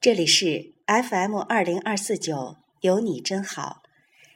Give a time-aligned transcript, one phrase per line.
[0.00, 3.82] 这里是 FM 二零二四九，有你真好。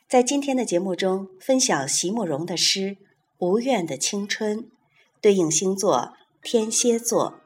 [0.09, 2.81] 在今天的节目中，分享席慕容的诗
[3.39, 4.59] 《无怨的青春》，
[5.21, 7.42] 对应星座天蝎座。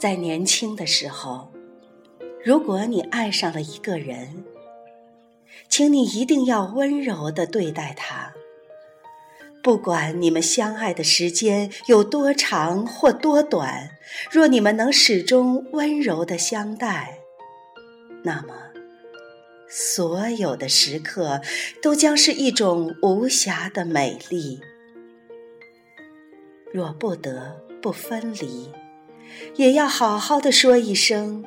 [0.00, 1.52] 在年轻的时候，
[2.42, 4.42] 如果你爱上了一个人，
[5.68, 8.32] 请你一定要温柔的对待他。
[9.62, 13.90] 不管你们相爱的时间有多长或多短，
[14.30, 17.18] 若你们能始终温柔的相待，
[18.24, 18.54] 那么
[19.68, 21.42] 所有的时刻
[21.82, 24.62] 都将是一种无瑕的美丽。
[26.72, 28.70] 若不得不分离。
[29.56, 31.44] 也要好好的说一声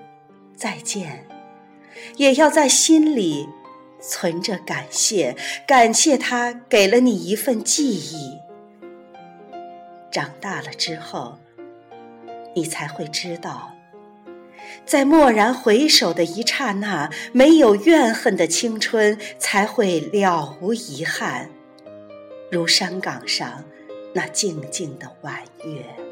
[0.55, 1.27] 再见，
[2.17, 3.47] 也要在心里
[4.01, 5.35] 存着感谢，
[5.67, 8.37] 感谢他给了你一份记忆。
[10.11, 11.39] 长大了之后，
[12.55, 13.73] 你才会知道，
[14.85, 21.49] 在蓦然回首的一刹那，没有怨恨的青春才会了无遗憾，
[22.51, 23.63] 如山岗上
[24.13, 26.02] 那静静的晚月。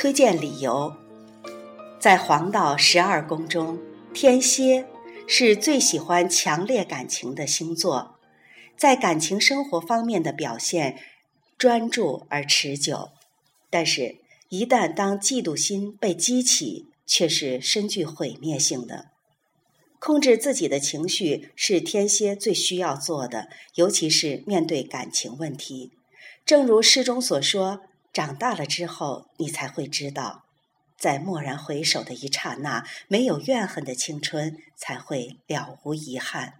[0.00, 0.96] 推荐理由，
[2.00, 3.78] 在黄道十二宫中，
[4.14, 4.86] 天蝎
[5.28, 8.18] 是最喜欢强烈感情的星座，
[8.78, 10.98] 在感情生活方面的表现
[11.58, 13.10] 专注而持久，
[13.68, 14.16] 但是，
[14.48, 19.10] 一旦当嫉妒心被激起，却是深具毁灭性的。
[19.98, 25.92] 控制自己的情绪是天蝎最需要做的，尤其是面对感情问题。
[26.46, 27.82] 正如诗中所说。
[28.12, 30.44] 长大了之后，你才会知道，
[30.98, 36.54] 在蓦然回首的一刹那，没有怨恨的青春才会了无遗憾。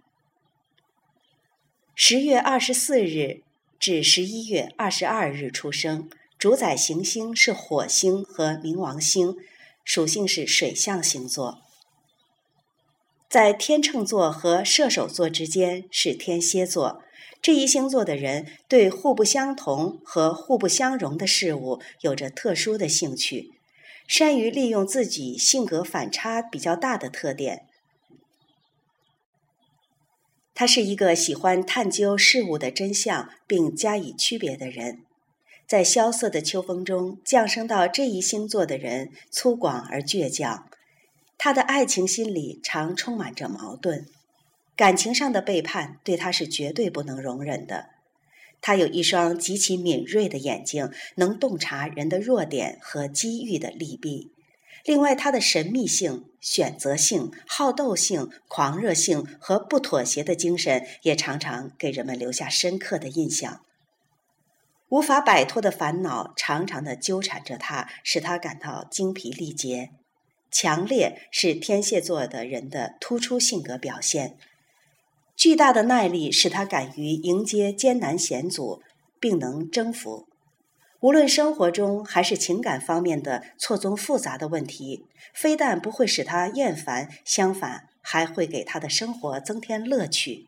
[1.93, 3.43] 十月二十四日
[3.77, 9.35] 至十一月二十二日出生，主宰行星是火星和冥王星，
[9.83, 11.61] 属性是水象星座。
[13.29, 17.03] 在天秤座和射手座之间是天蝎座。
[17.41, 23.51] 这一星座的人对互不相同和互不相容的事物有着特殊的兴趣，
[24.07, 27.65] 善于利用自己性格反差比较大的特点。
[30.53, 34.99] 他是一个喜欢探究事物的真相并加以区别的人。
[35.65, 40.67] 在萧瑟的秋风中降生到这一星座的人粗犷而倔强，
[41.37, 44.05] 他的爱情心里常充满着矛盾。
[44.75, 47.89] 感情上的背叛对他是绝对不能容忍的。
[48.61, 54.31] 他有一双极其敏锐的眼睛，能洞察人的弱点和机遇的利弊。
[54.85, 63.61] 另外，他的神秘性、选择性、好斗性、狂热性和不妥协的精神，也常常给人们留下深刻的印象。
[64.89, 69.91] 无法摆脱的烦恼常常的纠缠着他，使他感到精疲力竭。
[70.49, 74.37] 强烈是天蝎座的人的突出性格表现。
[75.41, 78.83] 巨大的耐力使他敢于迎接艰难险阻，
[79.19, 80.27] 并能征服。
[80.99, 90.47] 无论生活中还是情感方面的错综复杂的问题，非但不会使他厌烦，相反还会给他的生活增添乐趣。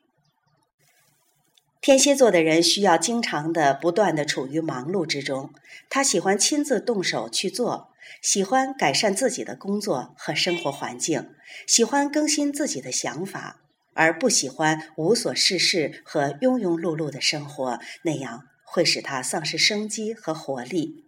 [1.82, 5.50] 天蝎座的人需要经常的、不断的处于忙碌之中。
[5.90, 7.90] 他喜欢亲自动手去做，
[8.22, 11.32] 喜欢改善自己的工作和生活环境，
[11.66, 13.62] 喜欢更新自己的想法。
[13.94, 21.04] 而不喜欢无所事事和庸庸碌碌的生活，那样会使他丧失生机和活力。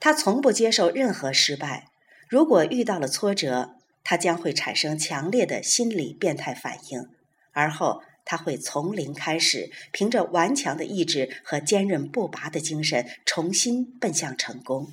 [0.00, 1.88] 他从不接受任何失败，
[2.28, 7.08] 如果遇到了挫折，他将会产生强烈的心理变态反应，
[7.52, 14.92] 而后他会从零开始，凭着顽强的意志和坚韧不拔的精神，重新奔向成功。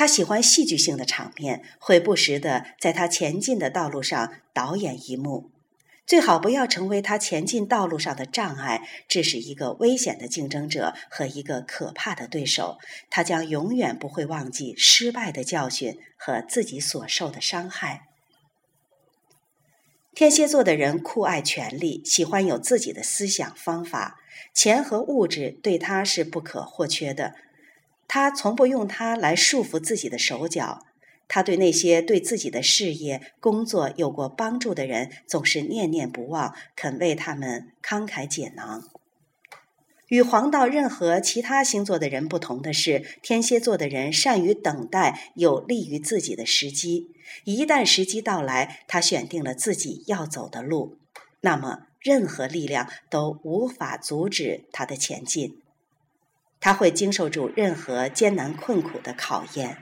[0.00, 5.50] 他喜欢戏剧性的场面，会不时的在他前进的道路上导演一幕。
[6.06, 12.78] 最好不要成为他前进道路上的障碍，这是一个危险的竞争者和一个可怕的对手。
[13.10, 18.06] 他将永远不会忘记失败的教训和自己所受的伤害。
[20.14, 24.18] 天蝎座的人酷爱权力，喜欢有自己的思想方法，
[24.54, 27.34] 钱和物质对他是不可或缺的。
[28.12, 30.84] 他从不用它来束缚自己的手脚，
[31.28, 38.82] 他对那些对自己的事业、工作有过帮助的人，总是念念不忘，肯为他们慷慨解囊。
[40.08, 47.12] 与黄道任何其他星座的人不同的是，天蝎座的人善于等待有利于自己的时机。
[47.44, 50.96] 一旦时机到来，他选定了自己要走的路，
[51.42, 55.59] 那么任何力量都无法阻止他的前进。
[56.60, 59.78] 他会经受住任何艰难困苦的考验。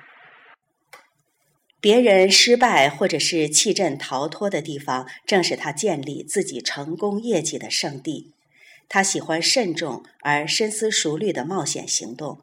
[1.80, 8.32] 别人失败或者是弃阵逃脱的地方，正是他建立自己成功业绩的圣地。
[8.88, 12.40] 他喜欢慎重而深思熟虑的冒险行动，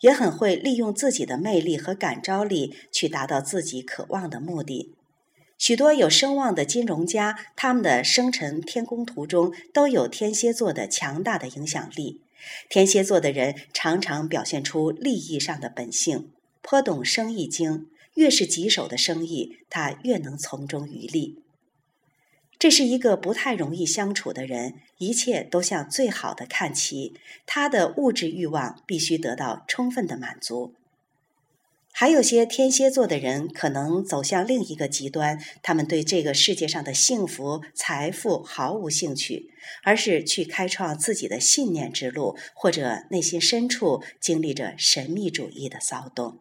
[0.00, 4.94] 也很会利用自己的魅力和感召力去达到自己渴望的目的。
[5.56, 12.20] 许多有声望的金融家，他们的生辰天宫图中都有天蝎座的强大的影响力。
[12.68, 16.30] 天蝎座的人常常表现出利益上的本性，
[16.62, 17.88] 颇懂生意经。
[18.14, 21.40] 越是棘手的生意，他越能从中渔利。
[22.58, 27.14] 这是一个不太容易相处的人，一切都向最好的看齐。
[27.46, 30.74] 他的物质欲望必须得到充分的满足。
[32.00, 39.50] 还有些天蝎座的人可能走向另一个极端，他们对这个世界上的幸福、财富毫无兴趣，
[39.82, 46.38] 而是去开创自己的信念之路，或者内心深处经历着神秘主义的骚动。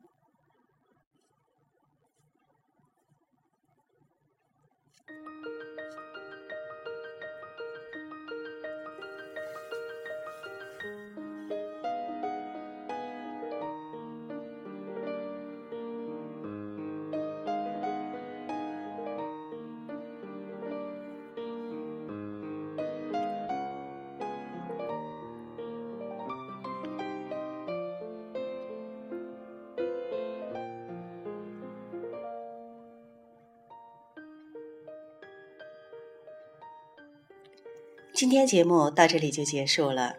[38.17, 40.15] 今天节目到这里就结束了，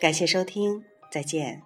[0.00, 1.60] 感谢收听，再见。